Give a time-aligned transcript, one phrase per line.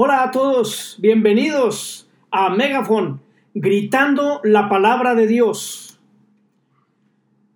[0.00, 3.20] Hola a todos, bienvenidos a Megafon,
[3.52, 5.98] gritando la palabra de Dios.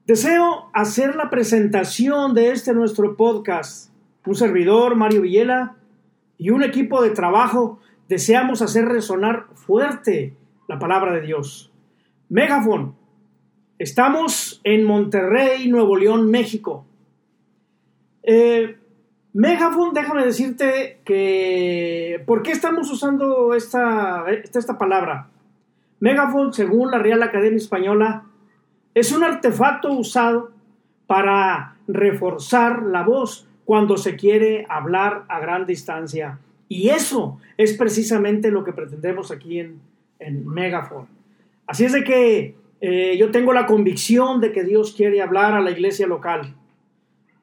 [0.08, 3.92] Deseo hacer la presentación de este nuestro podcast.
[4.26, 5.76] Un servidor, Mario Villela,
[6.36, 7.78] y un equipo de trabajo
[8.08, 10.34] deseamos hacer resonar fuerte
[10.66, 11.70] la palabra de Dios.
[12.28, 12.96] Megafon,
[13.78, 16.86] estamos en Monterrey, Nuevo León, México.
[18.24, 18.78] Eh,
[19.34, 22.22] Megafon, déjame decirte que...
[22.26, 25.28] ¿Por qué estamos usando esta, esta palabra?
[26.00, 28.24] Megafon, según la Real Academia Española,
[28.94, 30.50] es un artefacto usado
[31.06, 36.38] para reforzar la voz cuando se quiere hablar a gran distancia.
[36.68, 39.80] Y eso es precisamente lo que pretendemos aquí en,
[40.18, 41.06] en Megafon.
[41.66, 45.62] Así es de que eh, yo tengo la convicción de que Dios quiere hablar a
[45.62, 46.54] la iglesia local.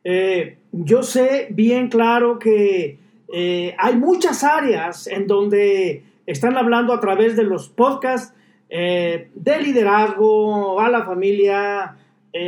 [0.04, 3.00] Eh, yo sé bien claro que
[3.34, 8.36] eh, hay muchas áreas en donde están hablando a través de los podcasts
[8.70, 11.96] eh, de liderazgo a la familia,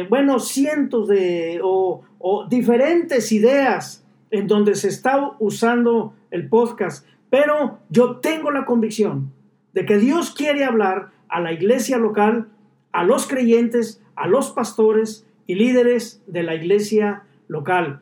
[0.09, 2.03] bueno, cientos de o
[2.47, 9.31] diferentes ideas en donde se está usando el podcast, pero yo tengo la convicción
[9.73, 12.47] de que Dios quiere hablar a la iglesia local,
[12.91, 18.01] a los creyentes, a los pastores y líderes de la iglesia local.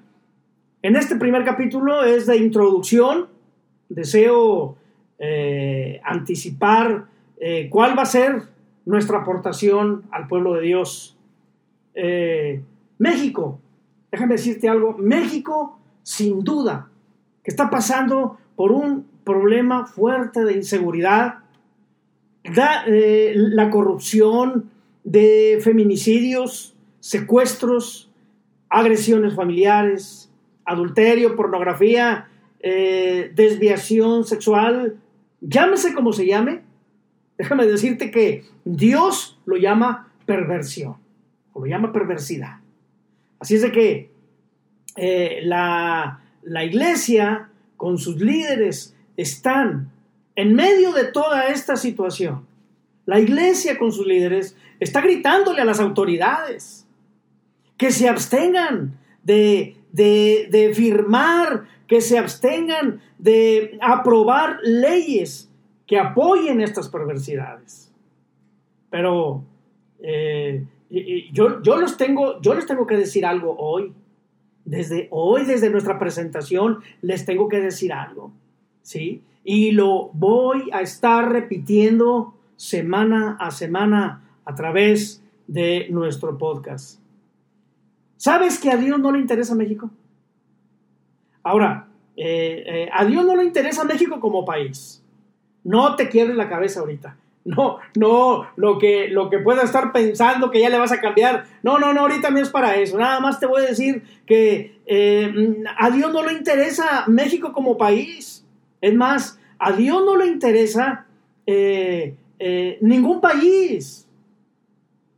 [0.81, 3.27] En este primer capítulo es de introducción.
[3.89, 4.77] Deseo
[5.17, 8.43] eh, anticipar eh, cuál va a ser
[8.85, 11.17] nuestra aportación al pueblo de Dios.
[11.95, 12.61] Eh,
[12.97, 13.59] México,
[14.09, 16.89] déjame decirte algo, México sin duda
[17.43, 21.39] que está pasando por un problema fuerte de inseguridad,
[22.43, 24.69] la corrupción,
[25.03, 28.09] de feminicidios, secuestros,
[28.69, 30.28] agresiones familiares,
[30.69, 32.27] adulterio, pornografía,
[32.59, 34.97] eh, desviación sexual,
[35.41, 36.61] llámese como se llame,
[37.37, 40.97] déjame decirte que Dios lo llama perversión,
[41.53, 42.57] o lo llama perversidad.
[43.39, 44.11] Así es de que
[44.95, 49.91] eh, la, la iglesia con sus líderes están
[50.35, 52.45] en medio de toda esta situación.
[53.05, 56.85] La iglesia con sus líderes está gritándole a las autoridades
[57.77, 65.49] que se abstengan de, de, firmar, que se abstengan de aprobar leyes
[65.87, 67.91] que apoyen estas perversidades.
[68.89, 69.43] Pero
[69.99, 70.65] eh,
[71.31, 73.93] yo, yo, los tengo, yo les tengo que decir algo hoy.
[74.65, 78.31] Desde hoy, desde nuestra presentación, les tengo que decir algo.
[78.83, 79.23] ¿Sí?
[79.43, 86.99] Y lo voy a estar repitiendo semana a semana a través de nuestro podcast.
[88.19, 89.89] ¿Sabes que a Dios no le interesa México?
[91.41, 91.87] Ahora,
[92.17, 95.01] eh, eh, a Dios no le interesa México como país.
[95.63, 97.15] No te quiebres la cabeza ahorita.
[97.45, 101.45] No, no, lo que, lo que pueda estar pensando que ya le vas a cambiar.
[101.63, 102.97] No, no, no, ahorita no es para eso.
[102.97, 107.77] Nada más te voy a decir que eh, a Dios no le interesa México como
[107.77, 108.45] país.
[108.81, 111.05] Es más, a Dios no le interesa
[112.81, 114.05] ningún país.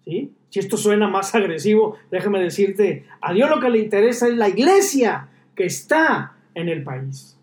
[0.06, 0.32] ¿Sí?
[0.52, 4.50] Si esto suena más agresivo, déjame decirte, a Dios lo que le interesa es la
[4.50, 7.38] iglesia que está en el país.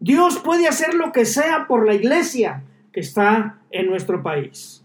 [0.00, 2.62] Dios puede hacer lo que sea por la iglesia
[2.94, 4.82] que está en nuestro país.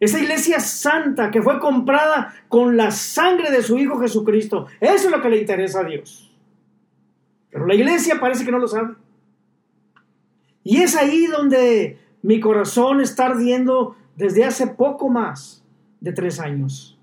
[0.00, 4.68] Esa iglesia santa que fue comprada con la sangre de su Hijo Jesucristo.
[4.80, 6.34] Eso es lo que le interesa a Dios.
[7.50, 8.94] Pero la iglesia parece que no lo sabe.
[10.64, 15.61] Y es ahí donde mi corazón está ardiendo desde hace poco más
[16.02, 16.98] de tres años.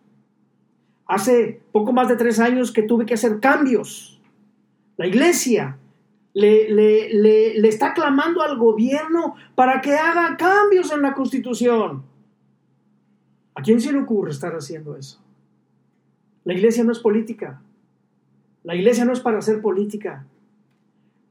[1.07, 4.21] Hace poco más de tres años que tuve que hacer cambios.
[4.97, 5.77] La iglesia
[6.33, 12.03] le, le, está clamando al gobierno para que haga cambios en la constitución.
[13.55, 15.19] ¿A quién se le ocurre estar haciendo eso?
[16.43, 17.61] La iglesia no es política.
[18.63, 20.25] La iglesia no es para hacer política.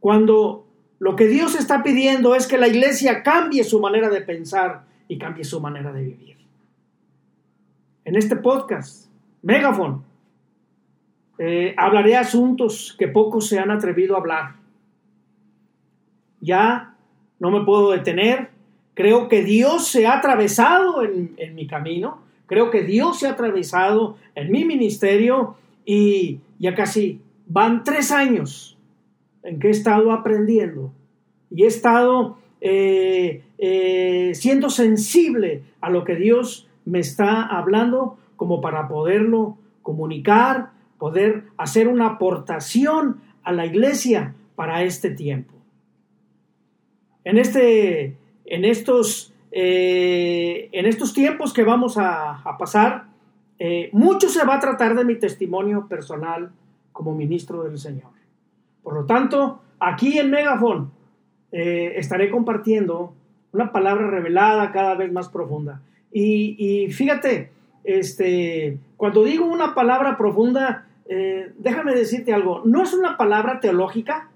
[0.01, 0.67] Cuando
[0.99, 5.19] lo que Dios está pidiendo es que la iglesia cambie su manera de pensar y
[5.19, 6.38] cambie su manera de vivir
[8.09, 9.11] en este podcast,
[9.43, 10.03] Megafon,
[11.39, 14.55] eh, hablaré asuntos que pocos se han atrevido a hablar.
[16.41, 16.95] Ya
[17.39, 18.49] no me puedo detener.
[18.95, 22.23] Creo que Dios se ha atravesado en, mi camino.
[22.47, 28.79] Creo que Dios se ha atravesado en mi ministerio y ya casi van tres años
[29.43, 30.93] en que he estado aprendiendo
[31.51, 38.61] y he estado eh, eh, siendo sensible a lo que Dios me está hablando como
[38.61, 45.55] para poderlo comunicar, poder hacer una aportación a la iglesia para este tiempo.
[47.25, 53.05] en, este, en, estos, eh, en estos tiempos que vamos a, pasar,
[53.59, 56.51] eh, mucho se va a tratar de mi testimonio personal
[56.93, 58.11] como ministro del Señor.
[58.83, 60.91] Por lo tanto, aquí en Megafon
[61.53, 63.15] eh, estaré compartiendo
[63.53, 65.83] una palabra revelada cada vez más profunda.
[66.13, 67.51] Y, fíjate,
[67.85, 74.31] este, cuando digo una palabra profunda, eh, déjame decirte algo, no es una palabra teológica.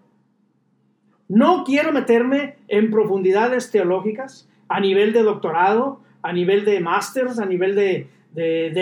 [1.29, 7.47] No quiero meterme en profundidades teológicas a nivel de doctorado, a nivel de másters, a
[7.47, 8.09] nivel de,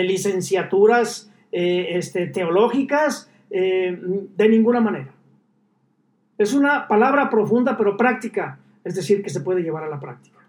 [0.03, 5.13] licenciaturas eh, este, teológicas, eh, de ninguna manera.
[6.37, 10.39] Es una palabra profunda pero práctica, es decir, que se puede llevar a la práctica.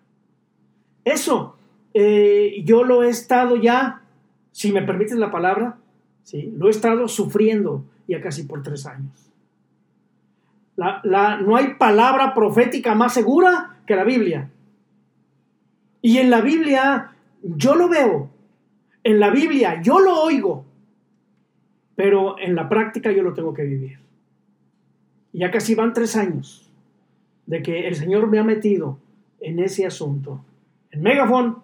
[1.05, 1.57] Eso
[1.95, 4.03] yo lo he estado ya,
[4.51, 5.79] si me permites la palabra,
[6.23, 6.53] ¿sí?
[6.57, 9.31] Lo he estado sufriendo ya casi por tres años.
[10.77, 14.51] no hay palabra profética más segura que la Biblia.
[16.01, 17.13] Y en la Biblia
[17.43, 18.31] yo lo veo,
[19.05, 20.65] en la Biblia yo lo oigo,
[21.95, 23.99] pero en la práctica yo lo tengo que vivir.
[25.33, 26.71] Ya casi van tres años
[27.47, 28.99] de que el Señor me ha metido
[29.41, 30.45] en ese asunto.
[30.91, 31.63] En Megafon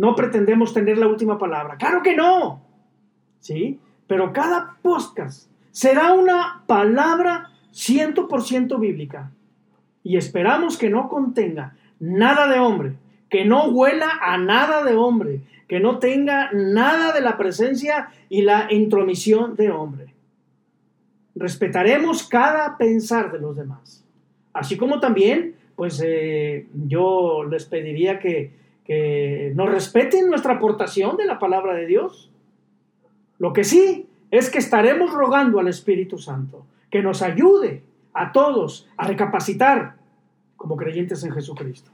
[0.00, 1.76] no pretendemos tener la última palabra.
[1.76, 2.62] Claro que no.
[3.38, 3.78] ¿Sí?
[4.10, 9.30] pero cada podcast será una palabra 100% bíblica.
[10.02, 12.94] Y esperamos que no contenga nada de hombre,
[13.28, 18.42] que no huela a nada de hombre, que no tenga nada de la presencia y
[18.42, 20.12] la intromisión de hombre.
[21.36, 24.04] Respetaremos cada pensar de los demás.
[24.52, 31.26] Así como también, pues eh, yo les pediría que, que nos respeten nuestra aportación de
[31.26, 32.30] la palabra de Dios.
[33.38, 37.82] Lo que sí es que estaremos rogando al Espíritu Santo que nos ayude
[38.12, 39.96] a todos a recapacitar
[40.56, 41.90] como creyentes en Jesucristo.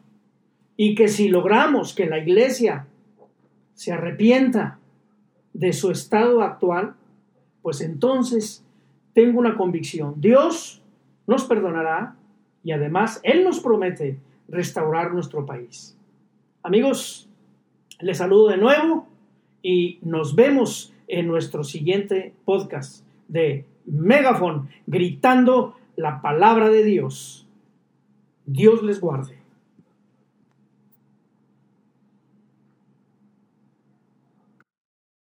[0.76, 2.86] Y que si logramos que la iglesia
[3.74, 4.78] se arrepienta
[5.52, 6.94] de su estado actual,
[7.62, 8.64] pues entonces
[9.14, 10.14] tengo una convicción.
[10.20, 10.82] Dios
[11.26, 12.16] nos perdonará
[12.62, 14.18] y además Él nos promete
[14.48, 15.95] restaurar nuestro país.
[16.66, 17.28] Amigos,
[18.00, 19.06] les saludo de nuevo
[19.62, 27.46] y nos vemos en nuestro siguiente podcast de Megafon, gritando la palabra de Dios.
[28.46, 29.35] Dios les guarde.